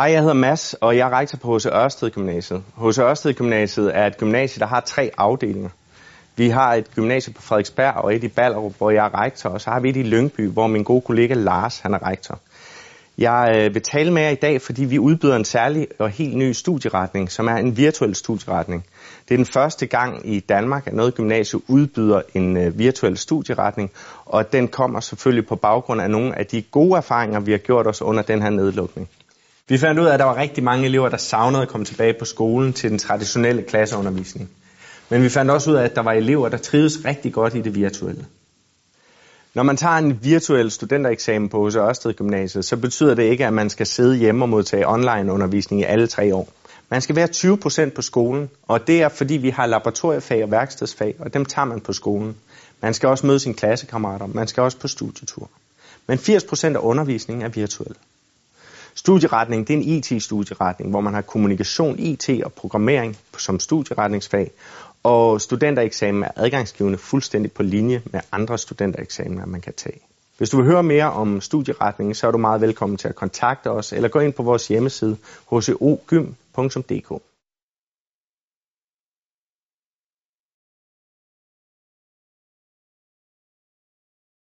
Hej, 0.00 0.10
jeg 0.12 0.20
hedder 0.20 0.34
Mads, 0.34 0.74
og 0.74 0.96
jeg 0.96 1.06
er 1.06 1.18
rektor 1.18 1.38
på 1.38 1.56
H.C. 1.56 1.66
Ørsted 1.66 2.10
Gymnasiet. 2.10 2.62
H.C. 2.76 2.98
Ørsted 2.98 3.34
Gymnasiet 3.34 3.96
er 3.96 4.06
et 4.06 4.18
gymnasie, 4.18 4.60
der 4.60 4.66
har 4.66 4.80
tre 4.80 5.10
afdelinger. 5.18 5.70
Vi 6.36 6.48
har 6.48 6.74
et 6.74 6.94
gymnasie 6.94 7.32
på 7.32 7.42
Frederiksberg 7.42 7.94
og 7.94 8.14
et 8.14 8.24
i 8.24 8.28
Ballerup, 8.28 8.72
hvor 8.78 8.90
jeg 8.90 9.06
er 9.06 9.20
rektor, 9.20 9.50
og 9.50 9.60
så 9.60 9.70
har 9.70 9.80
vi 9.80 9.90
et 9.90 9.96
i 9.96 10.02
Lyngby, 10.02 10.48
hvor 10.48 10.66
min 10.66 10.82
gode 10.82 11.00
kollega 11.00 11.34
Lars 11.34 11.78
han 11.78 11.94
er 11.94 12.06
rektor. 12.06 12.38
Jeg 13.18 13.52
øh, 13.56 13.74
vil 13.74 13.82
tale 13.82 14.12
med 14.12 14.22
jer 14.22 14.28
i 14.28 14.34
dag, 14.34 14.62
fordi 14.62 14.84
vi 14.84 14.98
udbyder 14.98 15.36
en 15.36 15.44
særlig 15.44 15.86
og 15.98 16.10
helt 16.10 16.36
ny 16.36 16.52
studieretning, 16.52 17.30
som 17.30 17.48
er 17.48 17.56
en 17.56 17.76
virtuel 17.76 18.14
studieretning. 18.14 18.84
Det 19.28 19.34
er 19.34 19.38
den 19.38 19.46
første 19.46 19.86
gang 19.86 20.34
i 20.34 20.40
Danmark, 20.40 20.86
at 20.86 20.92
noget 20.92 21.14
gymnasie 21.14 21.70
udbyder 21.70 22.22
en 22.34 22.56
øh, 22.56 22.78
virtuel 22.78 23.16
studieretning, 23.16 23.90
og 24.26 24.52
den 24.52 24.68
kommer 24.68 25.00
selvfølgelig 25.00 25.46
på 25.46 25.56
baggrund 25.56 26.00
af 26.00 26.10
nogle 26.10 26.38
af 26.38 26.46
de 26.46 26.62
gode 26.62 26.96
erfaringer, 26.96 27.40
vi 27.40 27.50
har 27.50 27.58
gjort 27.58 27.86
os 27.86 28.02
under 28.02 28.22
den 28.22 28.42
her 28.42 28.50
nedlukning. 28.50 29.08
Vi 29.68 29.78
fandt 29.78 30.00
ud 30.00 30.06
af, 30.06 30.12
at 30.12 30.18
der 30.18 30.24
var 30.24 30.36
rigtig 30.36 30.64
mange 30.64 30.84
elever, 30.86 31.08
der 31.08 31.16
savnede 31.16 31.62
at 31.62 31.68
komme 31.68 31.84
tilbage 31.84 32.14
på 32.18 32.24
skolen 32.24 32.72
til 32.72 32.90
den 32.90 32.98
traditionelle 32.98 33.62
klasseundervisning. 33.62 34.50
Men 35.08 35.22
vi 35.22 35.28
fandt 35.28 35.50
også 35.50 35.70
ud 35.70 35.76
af, 35.76 35.84
at 35.84 35.94
der 35.94 36.02
var 36.02 36.12
elever, 36.12 36.48
der 36.48 36.56
trives 36.56 37.04
rigtig 37.04 37.32
godt 37.32 37.54
i 37.54 37.60
det 37.60 37.74
virtuelle. 37.74 38.26
Når 39.54 39.62
man 39.62 39.76
tager 39.76 39.94
en 39.94 40.18
virtuel 40.22 40.70
studentereksamen 40.70 41.48
på 41.48 41.60
hos 41.60 41.74
Ørsted 41.74 42.14
Gymnasiet, 42.14 42.64
så 42.64 42.76
betyder 42.76 43.14
det 43.14 43.22
ikke, 43.22 43.46
at 43.46 43.52
man 43.52 43.70
skal 43.70 43.86
sidde 43.86 44.16
hjemme 44.16 44.44
og 44.44 44.48
modtage 44.48 44.88
online 44.88 45.32
undervisning 45.32 45.80
i 45.82 45.84
alle 45.84 46.06
tre 46.06 46.34
år. 46.34 46.48
Man 46.90 47.00
skal 47.00 47.16
være 47.16 47.28
20% 47.88 47.90
på 47.90 48.02
skolen, 48.02 48.48
og 48.68 48.86
det 48.86 49.02
er 49.02 49.08
fordi 49.08 49.34
vi 49.34 49.50
har 49.50 49.66
laboratoriefag 49.66 50.44
og 50.44 50.50
værkstedsfag, 50.50 51.14
og 51.18 51.34
dem 51.34 51.44
tager 51.44 51.66
man 51.66 51.80
på 51.80 51.92
skolen. 51.92 52.36
Man 52.82 52.94
skal 52.94 53.08
også 53.08 53.26
møde 53.26 53.38
sine 53.38 53.54
klassekammerater, 53.54 54.26
man 54.26 54.48
skal 54.48 54.62
også 54.62 54.78
på 54.78 54.88
studietur. 54.88 55.50
Men 56.06 56.18
80% 56.18 56.64
af 56.64 56.78
undervisningen 56.78 57.44
er 57.44 57.48
virtuel. 57.48 57.94
Studieretning 58.98 59.68
det 59.68 59.74
er 59.74 59.78
en 59.78 59.88
IT-studieretning, 59.88 60.90
hvor 60.90 61.00
man 61.00 61.14
har 61.14 61.20
kommunikation, 61.20 61.98
IT 61.98 62.28
og 62.44 62.52
programmering 62.52 63.16
som 63.36 63.60
studieretningsfag, 63.60 64.50
og 65.02 65.40
studentereksamen 65.40 66.22
er 66.22 66.30
adgangsgivende 66.36 66.98
fuldstændig 66.98 67.52
på 67.52 67.62
linje 67.62 68.02
med 68.12 68.20
andre 68.32 68.58
studentereksamener, 68.58 69.46
man 69.46 69.60
kan 69.60 69.72
tage. 69.76 70.00
Hvis 70.38 70.50
du 70.50 70.56
vil 70.56 70.66
høre 70.66 70.82
mere 70.82 71.12
om 71.12 71.40
studieretningen, 71.40 72.14
så 72.14 72.26
er 72.26 72.30
du 72.30 72.38
meget 72.38 72.60
velkommen 72.60 72.96
til 72.96 73.08
at 73.08 73.14
kontakte 73.14 73.70
os 73.70 73.92
eller 73.92 74.08
gå 74.08 74.20
ind 74.20 74.32
på 74.32 74.42
vores 74.42 74.68
hjemmeside 74.68 75.16
hcogym.dk. 75.52 77.22